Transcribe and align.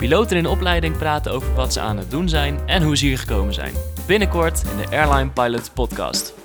Piloten 0.00 0.36
in 0.36 0.46
opleiding 0.46 0.98
praten 0.98 1.32
over 1.32 1.54
wat 1.54 1.72
ze 1.72 1.80
aan 1.80 1.96
het 1.96 2.10
doen 2.10 2.28
zijn 2.28 2.58
en 2.66 2.82
hoe 2.82 2.96
ze 2.96 3.06
hier 3.06 3.18
gekomen 3.18 3.54
zijn. 3.54 3.74
Binnenkort 4.06 4.62
in 4.70 4.76
de 4.76 4.96
Airline 4.96 5.30
Pilot 5.30 5.70
Podcast. 5.74 6.39